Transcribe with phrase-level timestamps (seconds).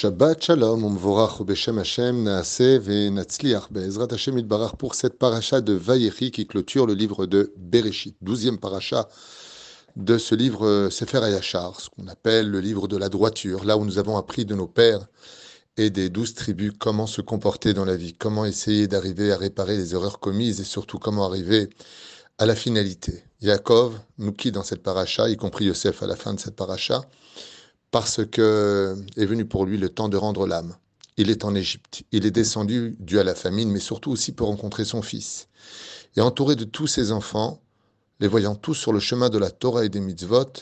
[0.00, 6.30] Shabbat Shalom, Umvorach Beshem Hashem, Naaseh Venatzliach, Be'ezrat Hashem Itbarach pour cette paracha de Vayechi
[6.30, 9.08] qui clôture le livre de Bereshit, douzième paracha
[9.96, 13.76] de ce livre euh, Sefer Ayachar, ce qu'on appelle le livre de la droiture, là
[13.76, 15.08] où nous avons appris de nos pères
[15.76, 19.76] et des douze tribus comment se comporter dans la vie, comment essayer d'arriver à réparer
[19.76, 21.70] les erreurs commises et surtout comment arriver
[22.38, 23.24] à la finalité.
[23.40, 27.02] Yaakov nous quitte dans cette paracha, y compris Yosef à la fin de cette paracha,
[27.90, 30.76] parce que est venu pour lui le temps de rendre l'âme.
[31.16, 32.04] Il est en Égypte.
[32.12, 35.48] Il est descendu dû à la famine, mais surtout aussi pour rencontrer son fils.
[36.16, 37.60] Et entouré de tous ses enfants,
[38.20, 40.52] les voyant tous sur le chemin de la Torah et des mitzvot,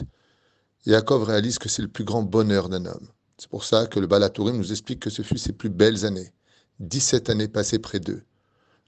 [0.86, 3.08] Yaakov réalise que c'est le plus grand bonheur d'un homme.
[3.38, 6.32] C'est pour ça que le Balatourim nous explique que ce fut ses plus belles années.
[6.80, 8.22] 17 années passées près d'eux.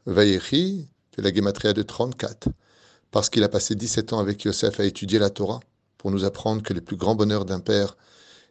[0.07, 2.49] Vayechi fait la Gematria de 34,
[3.11, 5.61] parce qu'il a passé 17 ans avec Yosef à étudier la Torah,
[5.99, 7.97] pour nous apprendre que le plus grand bonheur d'un père,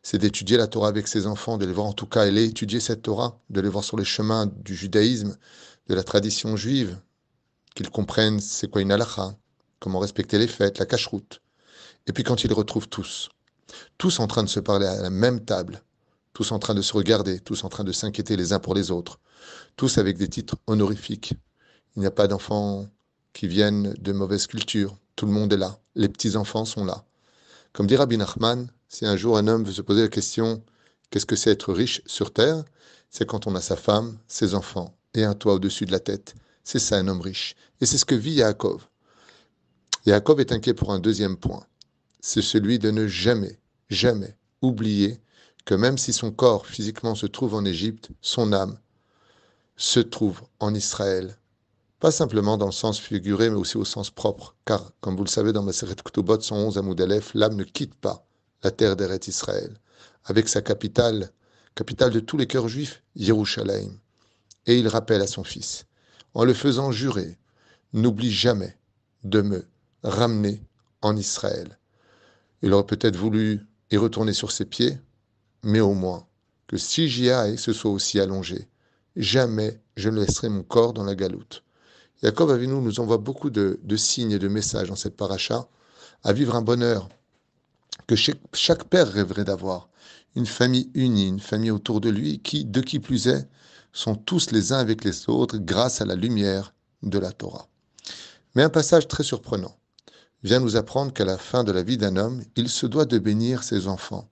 [0.04, 2.80] c'est d'étudier la Torah avec ses enfants, de les voir en tout cas aller étudier
[2.80, 5.38] cette Torah, de les voir sur les chemins du judaïsme,
[5.88, 6.98] de la tradition juive,
[7.76, 9.36] qu'ils comprennent c'est quoi une halakha,
[9.80, 11.42] comment respecter les fêtes, la cacheroute.
[12.08, 13.30] Et puis quand ils retrouvent tous,
[13.98, 15.82] tous en train de se parler à la même table,
[16.34, 18.92] tous en train de se regarder, tous en train de s'inquiéter les uns pour les
[18.92, 19.20] autres,
[19.76, 21.34] tous avec des titres honorifiques.
[21.96, 22.88] Il n'y a pas d'enfants
[23.34, 27.04] qui viennent de mauvaise culture, tout le monde est là, les petits-enfants sont là.
[27.74, 30.64] Comme dit Rabbi Nachman, si un jour un homme veut se poser la question
[31.10, 32.64] qu'est-ce que c'est être riche sur terre?
[33.10, 36.36] C'est quand on a sa femme, ses enfants et un toit au-dessus de la tête.
[36.64, 37.56] C'est ça un homme riche.
[37.82, 38.88] Et c'est ce que vit Yaakov.
[40.06, 41.66] Yaakov est inquiet pour un deuxième point.
[42.20, 45.20] C'est celui de ne jamais, jamais oublier
[45.66, 48.80] que même si son corps physiquement se trouve en Égypte, son âme
[49.76, 51.38] se trouve en Israël.
[52.00, 54.56] Pas simplement dans le sens figuré, mais aussi au sens propre.
[54.66, 57.96] Car, comme vous le savez, dans ma Seret Ktubot 111 à Moudalef, l'âme ne quitte
[57.96, 58.27] pas
[58.64, 59.78] la terre d'Eret Israël,
[60.26, 61.32] avec sa capitale,
[61.76, 63.98] capitale de tous les cœurs juifs, Yerushalayim.
[64.66, 65.86] Et il rappelle à son fils,
[66.34, 67.38] en le faisant jurer,
[67.94, 68.78] n'oublie jamais
[69.24, 69.66] de me
[70.04, 70.64] ramener
[71.02, 71.78] en Israël.
[72.62, 74.98] Il aurait peut-être voulu y retourner sur ses pieds,
[75.64, 76.28] mais au moins
[76.68, 78.68] que si j'y aille, ce soit aussi allongé.
[79.16, 81.64] Jamais je ne laisserai mon corps dans la galoute.
[82.22, 85.68] Jacob Avinu nous envoie beaucoup de, signes et de messages dans cette paracha
[86.24, 87.10] à vivre un bonheur
[88.08, 89.90] que chaque père rêverait d'avoir.
[90.36, 93.48] Une famille unie, une famille autour de lui qui, de qui plus est,
[93.92, 97.68] sont tous les uns avec les autres grâce à la lumière de la Torah.
[98.56, 99.76] Mais un passage très surprenant
[100.44, 103.18] vient nous apprendre qu'à la fin de la vie d'un homme, il se doit de
[103.18, 104.30] bénir ses enfants.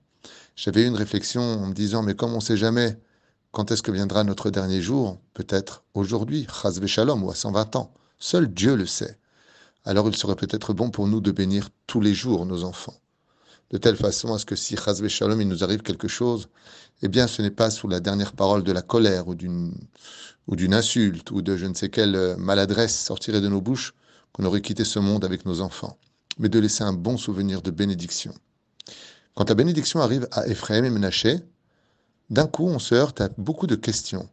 [0.56, 2.98] J'avais eu une réflexion en me disant, mais comme on ne sait jamais
[3.52, 7.94] quand est-ce que viendra notre dernier jour, peut-être aujourd'hui, Chaz Shalom, ou à 120 ans,
[8.20, 9.18] seul Dieu le sait.
[9.86, 12.96] Alors il serait peut-être bon pour nous de bénir tous les jours nos enfants
[13.72, 16.48] de telle façon à ce que si Chazvé Shalom il nous arrive quelque chose,
[17.02, 19.74] eh bien ce n'est pas sous la dernière parole de la colère ou d'une
[20.48, 23.94] ou d'une insulte ou de je ne sais quelle euh, maladresse sortirait de nos bouches
[24.32, 25.98] qu'on aurait quitté ce monde avec nos enfants,
[26.38, 28.34] mais de laisser un bon souvenir de bénédiction.
[29.34, 31.40] Quand la bénédiction arrive à Ephraim et Menaché,
[32.30, 34.30] d'un coup on se heurte à beaucoup de questions.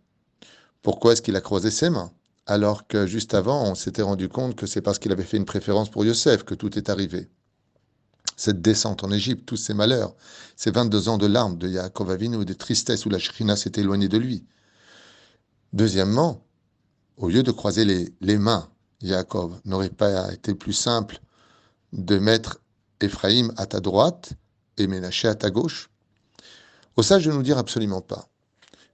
[0.83, 2.13] Pourquoi est-ce qu'il a croisé ses mains
[2.47, 5.45] alors que juste avant on s'était rendu compte que c'est parce qu'il avait fait une
[5.45, 7.31] préférence pour Yosef que tout est arrivé?
[8.37, 10.15] Cette descente en Égypte, tous ces malheurs,
[10.57, 13.73] ces 22 ans de larmes de Yaakov Avinu et de tristesse où la Shrina s'est
[13.77, 14.45] éloignée de lui.
[15.73, 16.45] Deuxièmement,
[17.17, 17.85] au lieu de croiser
[18.21, 18.69] les, mains,
[19.01, 21.21] Yaakov n'aurait pas été plus simple
[21.93, 22.59] de mettre
[23.01, 24.33] Ephraim à ta droite
[24.79, 25.91] et Ménaché à ta gauche
[26.97, 28.29] Au sage de nous dire absolument pas.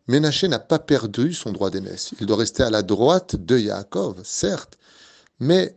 [0.09, 2.15] Ménaché n'a pas perdu son droit d'aînesse.
[2.21, 4.79] Il doit rester à la droite de Yaakov, certes,
[5.39, 5.77] mais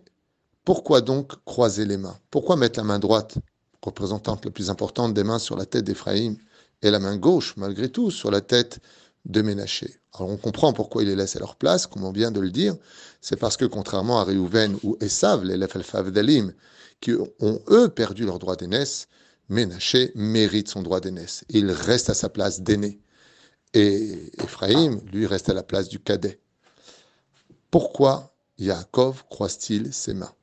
[0.64, 2.18] pourquoi donc croiser les mains?
[2.30, 3.38] Pourquoi mettre la main droite
[3.82, 6.38] représentante la plus importante des mains sur la tête d'Éphraïm,
[6.82, 8.80] et la main gauche, malgré tout, sur la tête
[9.26, 9.96] de Ménaché.
[10.14, 12.50] Alors on comprend pourquoi il les laisse à leur place, comme on vient de le
[12.50, 12.76] dire,
[13.22, 16.54] c'est parce que contrairement à Réhouven ou Esav, les Lefel d'Alim,
[17.00, 19.08] qui ont eux perdu leur droit d'aînesse,
[19.50, 21.44] Ménaché mérite son droit d'aînesse.
[21.50, 23.00] Il reste à sa place d'aîné.
[23.74, 26.40] Et Ephraim, lui, reste à la place du cadet.
[27.70, 30.34] Pourquoi Yaakov croise-t-il ses mains?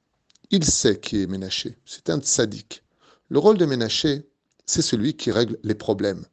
[0.51, 1.79] Il sait qui est Ménaché.
[1.87, 2.83] C'est un sadique.
[3.31, 4.27] Le rôle de Ménaché,
[4.65, 6.25] c'est celui qui règle les problèmes.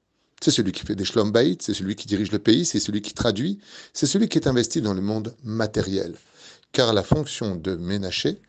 [0.42, 3.14] C'est celui qui fait des shlom c'est celui qui dirige le pays, c'est celui qui
[3.14, 3.60] traduit,
[3.94, 6.16] c'est celui qui est investi dans le monde matériel.
[6.72, 8.40] Car la fonction de Ménaché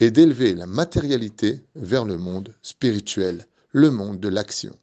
[0.00, 4.76] est d'élever la matérialité vers le monde spirituel, le monde de l'action.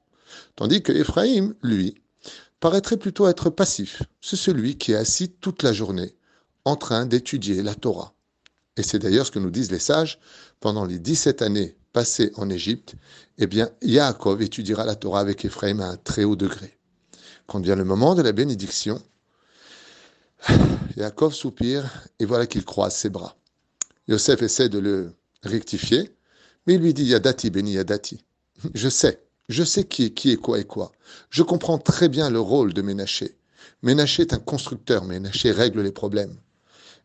[0.55, 2.01] Tandis que Ephraim, lui,
[2.59, 4.01] paraîtrait plutôt être passif.
[4.21, 6.15] C'est celui qui est assis toute la journée
[6.65, 8.13] en train d'étudier la Torah.
[8.77, 10.19] Et c'est d'ailleurs ce que nous disent les sages
[10.59, 12.95] pendant les 17 années passé en Égypte,
[13.37, 16.77] eh bien, Yaakov étudiera la Torah avec Ephraim à un très haut degré.
[17.47, 19.01] quand vient le moment de la bénédiction,
[20.95, 21.89] Yaakov soupire
[22.19, 23.35] et voilà qu'il croise ses bras.
[24.07, 26.15] Yosef essaie de le rectifier,
[26.65, 28.23] mais il lui dit Yadati, béni Yadati.
[28.73, 30.91] Je sais, je sais qui est qui est quoi et quoi.
[31.29, 33.37] Je comprends très bien le rôle de Ménaché.
[33.83, 36.37] Ménaché est un constructeur, Ménaché règle les problèmes.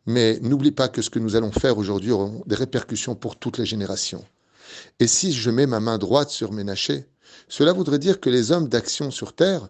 [0.07, 3.59] Mais n'oublie pas que ce que nous allons faire aujourd'hui aura des répercussions pour toutes
[3.59, 4.25] les générations.
[4.99, 7.07] Et si je mets ma main droite sur Ménaché,
[7.49, 9.69] cela voudrait dire que les hommes d'action sur Terre,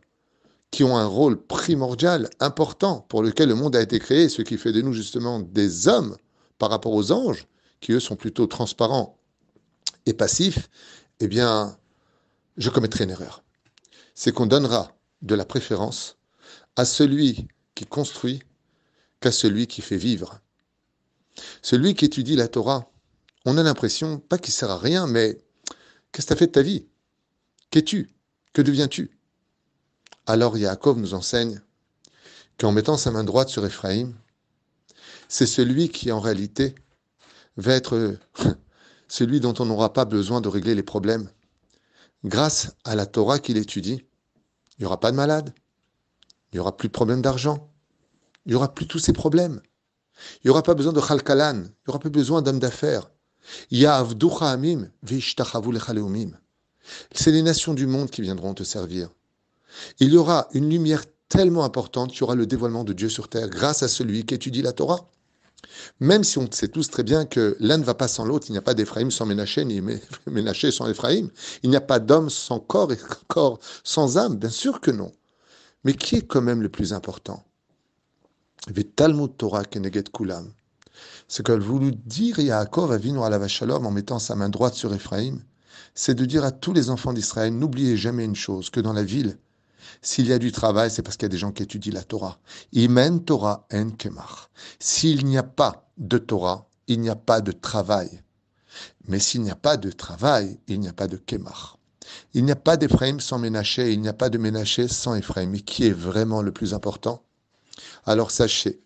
[0.70, 4.58] qui ont un rôle primordial, important, pour lequel le monde a été créé, ce qui
[4.58, 6.16] fait de nous justement des hommes
[6.58, 7.46] par rapport aux anges,
[7.81, 9.19] qui eux sont plutôt transparents
[10.06, 10.69] et passifs,
[11.20, 11.76] eh bien,
[12.56, 13.42] je commettrai une erreur.
[14.14, 16.16] C'est qu'on donnera de la préférence
[16.76, 18.42] à celui qui construit
[19.20, 20.40] qu'à celui qui fait vivre.
[21.62, 22.90] Celui qui étudie la Torah,
[23.46, 25.38] on a l'impression, pas qu'il sert à rien, mais
[26.12, 26.87] qu'est-ce que tu as fait de ta vie?
[27.70, 28.10] Qu'es-tu?
[28.52, 29.19] Que deviens-tu?
[30.26, 31.62] Alors Yaakov nous enseigne
[32.58, 34.16] qu'en mettant sa main droite sur Ephraïm,
[35.28, 36.75] c'est celui qui en réalité
[37.56, 38.19] va être
[39.08, 41.31] celui dont on n'aura pas besoin de régler les problèmes.
[42.25, 44.04] Grâce à la Torah qu'il étudie,
[44.78, 45.54] il n'y aura pas de malade,
[46.50, 47.72] il n'y aura plus de problème d'argent,
[48.44, 49.60] il n'y aura plus tous ces problèmes.
[50.37, 53.08] Il n'y aura pas besoin de chalkalan, il n'y aura pas besoin d'hommes d'affaires.
[57.12, 59.10] C'est les nations du monde qui viendront te servir.
[60.00, 63.28] Il y aura une lumière tellement importante qu'il y aura le dévoilement de Dieu sur
[63.28, 65.08] terre grâce à celui qui étudie la Torah.
[66.00, 68.52] Même si on sait tous très bien que l'un ne va pas sans l'autre, il
[68.52, 69.81] n'y a pas d'Éphraïm sans Ménaché, ni
[70.26, 71.31] Ménaché sans Éphraïm.
[71.62, 75.12] Il n'y a pas d'homme sans corps et corps sans âme, bien sûr que non.
[75.84, 77.44] Mais qui est quand même le plus important?
[78.96, 80.52] Talmud Torah Keneget Kulam.
[81.28, 84.94] Ce qu'a voulu dire Yaakov à Vino la Shalom en mettant sa main droite sur
[84.94, 85.43] Éphraïm,
[85.94, 89.02] c'est de dire à tous les enfants d'Israël, n'oubliez jamais une chose, que dans la
[89.02, 89.38] ville,
[90.02, 92.02] s'il y a du travail, c'est parce qu'il y a des gens qui étudient la
[92.02, 92.38] Torah.
[92.72, 94.48] Imen Torah en kemach.
[94.78, 98.22] S'il n'y a pas de Torah, il n'y a pas de travail.
[99.08, 101.76] Mais s'il n'y a pas de travail, il n'y a pas de kemach.
[102.34, 105.46] Il n'y a pas d'Ephraim sans Ménaché, il n'y a pas de Ménaché sans Ephraim.
[105.46, 107.22] Mais qui est vraiment le plus important?
[108.04, 108.81] Alors sachez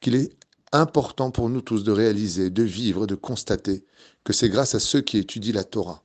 [0.00, 0.32] qu'il est
[0.72, 3.84] important pour nous tous de réaliser, de vivre, de constater
[4.24, 6.02] que c'est grâce à ceux qui étudient la Torah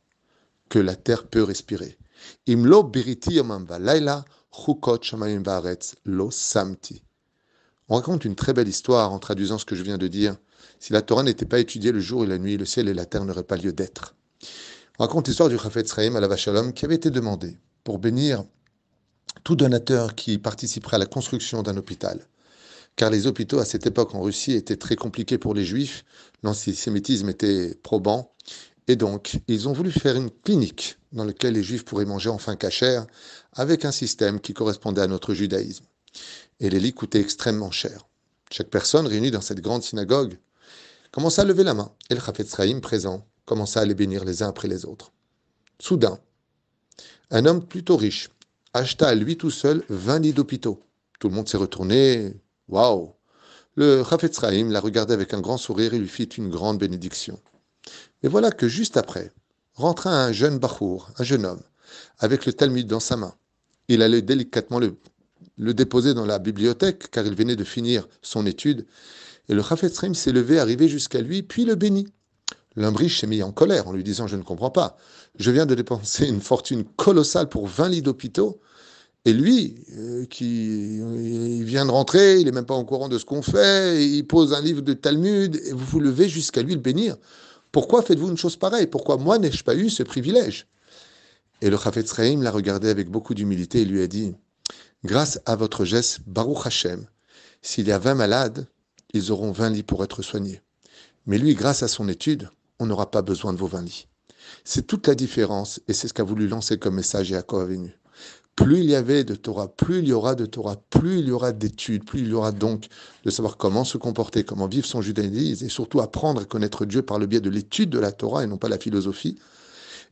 [0.70, 1.98] que la terre peut respirer.
[2.48, 2.92] Imlo
[6.06, 7.04] lo samti.
[7.88, 10.38] On raconte une très belle histoire en traduisant ce que je viens de dire.
[10.80, 13.06] Si la Torah n'était pas étudiée le jour et la nuit, le ciel et la
[13.06, 14.16] terre n'auraient pas lieu d'être.
[14.98, 18.44] On raconte l'histoire du Chafetz Sraim à la Vachalom qui avait été demandé pour bénir
[19.44, 22.26] tout donateur qui participerait à la construction d'un hôpital.
[22.96, 26.06] Car les hôpitaux à cette époque en Russie étaient très compliqués pour les juifs,
[26.44, 28.36] l'antisémitisme était probant
[28.88, 32.56] et donc, ils ont voulu faire une clinique dans laquelle les juifs pourraient manger enfin
[32.56, 33.08] cachère,
[33.54, 35.86] avec un système qui correspondait à notre judaïsme.
[36.60, 38.06] Et les lits coûtaient extrêmement cher.
[38.52, 40.38] Chaque personne réunie dans cette grande synagogue
[41.12, 44.50] commença à lever la main, et le Chafetz présent commença à les bénir les uns
[44.50, 45.12] après les autres.
[45.80, 46.20] Soudain,
[47.32, 48.30] un homme plutôt riche
[48.74, 50.84] acheta à lui tout seul 20 lits d'hôpitaux.
[51.20, 52.34] Tout le monde s'est retourné.
[52.68, 53.14] Waouh
[53.76, 57.40] Le Chafetz l'a regardé avec un grand sourire et lui fit une grande bénédiction.
[58.24, 59.32] Et voilà que juste après,
[59.76, 61.62] rentra un jeune Bachour, un jeune homme,
[62.18, 63.36] avec le Talmud dans sa main.
[63.88, 68.88] Il allait délicatement le, déposer dans la bibliothèque, car il venait de finir son étude,
[69.48, 72.08] et le Chafetz s'est levé, arrivé jusqu'à lui, puis le bénit.
[72.76, 74.98] L'homme riche s'est mis en colère en lui disant Je ne comprends pas.
[75.38, 78.60] Je viens de dépenser une fortune colossale pour 20 lits d'hôpitaux.
[79.26, 83.18] Et lui, euh, qui il vient de rentrer, il n'est même pas au courant de
[83.18, 86.76] ce qu'on fait, il pose un livre de Talmud, et vous vous levez jusqu'à lui
[86.76, 87.18] le bénir.
[87.72, 88.88] Pourquoi faites-vous une chose pareille?
[88.88, 90.68] Pourquoi moi n'ai-je pas eu ce privilège?
[91.62, 94.36] Et le Chafetz Chaim l'a regardé avec beaucoup d'humilité et lui a dit
[95.04, 97.06] Grâce à votre geste, Baruch Hashem,
[97.62, 98.68] s'il y a 20 malades,
[99.14, 100.62] ils auront 20 lits pour être soignés.
[101.26, 104.08] Mais lui, grâce à son étude, on n'aura pas besoin de vos 20 lits.
[104.64, 107.98] C'est toute la différence et c'est ce qu'a voulu lancer comme message Yaakov Avenu.
[108.56, 111.32] Plus il y avait de Torah, plus il y aura de Torah, plus il y
[111.32, 112.88] aura d'études, plus il y aura donc
[113.24, 117.02] de savoir comment se comporter, comment vivre son judaïsme et surtout apprendre à connaître Dieu
[117.02, 119.38] par le biais de l'étude de la Torah et non pas la philosophie.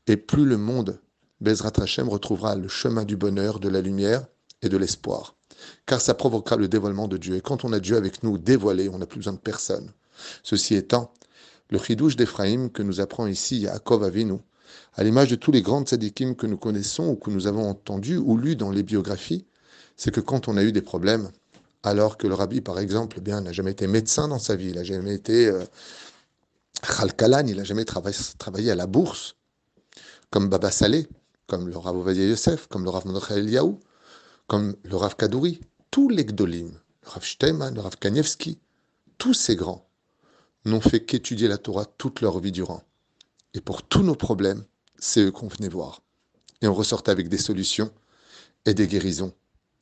[0.07, 0.99] Et plus le monde,
[1.39, 4.25] Bezrat Hashem, retrouvera le chemin du bonheur, de la lumière
[4.61, 5.35] et de l'espoir.
[5.85, 7.35] Car ça provoquera le dévoilement de Dieu.
[7.35, 9.91] Et quand on a Dieu avec nous dévoilé, on n'a plus besoin de personne.
[10.43, 11.13] Ceci étant,
[11.69, 14.39] le chidouche d'Ephraïm que nous apprend ici Yaakov Avinu,
[14.95, 18.17] à l'image de tous les grands tzadikim que nous connaissons ou que nous avons entendus
[18.17, 19.45] ou lus dans les biographies,
[19.97, 21.29] c'est que quand on a eu des problèmes,
[21.83, 24.69] alors que le rabbi, par exemple, eh bien, n'a jamais été médecin dans sa vie,
[24.69, 25.65] il n'a jamais été euh,
[26.83, 29.35] chalkalan, il n'a jamais travaillé, à la bourse,
[30.29, 31.07] comme Baba Saleh,
[31.47, 33.75] comme le Rav Ovadia Yosef, comme le Rav Mordechai Eliyahu.
[34.47, 35.59] comme le Rav Kadouri,
[35.91, 36.71] tous les Gdolim,
[37.03, 38.59] le Rav Steinman, le Rav Kanievski,
[39.17, 39.85] tous ces grands
[40.65, 42.83] n'ont fait qu'étudier la Torah toute leur vie durant.
[43.53, 44.63] Et pour tous nos problèmes,
[44.97, 46.01] c'est eux qu'on venait voir.
[46.61, 47.91] Et on ressortait avec des solutions
[48.65, 49.33] et des guérisons,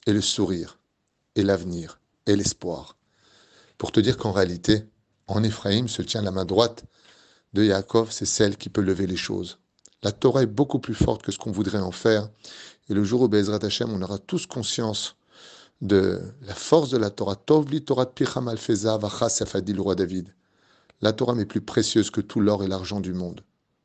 [0.07, 0.79] et le sourire,
[1.35, 2.97] et l'avenir, et l'espoir.
[3.77, 4.83] Pour te dire qu'en réalité,
[5.27, 6.85] en Éphraïm se tient la main droite
[7.53, 9.59] de Yaakov, c'est celle qui peut lever les choses.
[10.03, 12.27] La Torah est beaucoup plus forte que ce qu'on voudrait en faire.
[12.89, 15.15] Et le jour où Bezrat Hashem, on aura tous conscience
[15.81, 17.35] de la force de la Torah.
[17.35, 20.33] Tovli Torah Picham Alfeza Vachas le roi David.
[21.01, 23.41] La Torah m'est plus précieuse que tout l'or et l'argent du monde.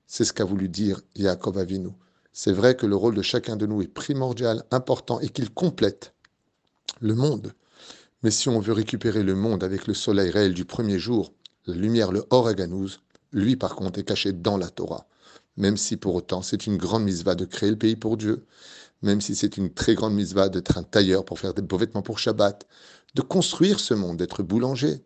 [0.06, 1.90] C'est ce qu'a voulu dire Yaakov Avinu.
[2.32, 6.14] C'est vrai que le rôle de chacun de nous est primordial, important et qu'il complète
[7.00, 7.52] le monde.
[8.22, 11.32] Mais si on veut récupérer le monde avec le soleil réel du premier jour,
[11.66, 13.00] la lumière, le Oraganouz,
[13.32, 15.06] lui par contre est caché dans la Torah.
[15.56, 18.44] Même si pour autant c'est une grande misva de créer le pays pour Dieu,
[19.02, 22.02] même si c'est une très grande misva d'être un tailleur pour faire des beaux vêtements
[22.02, 22.66] pour Shabbat,
[23.14, 25.02] de construire ce monde, d'être boulanger.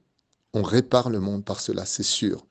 [0.52, 2.46] On répare le monde par cela, c'est sûr.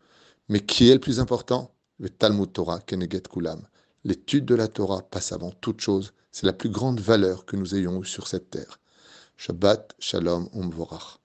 [0.48, 1.74] Mais qui est le plus important?
[2.01, 3.68] Le Talmud Torah, Keneget Kulam.
[4.06, 6.13] L'étude de la Torah passe avant toute chose.
[6.32, 8.79] C'est la plus grande valeur que nous ayons eue sur cette terre.
[9.36, 11.18] Shabbat Shalom Umvorach.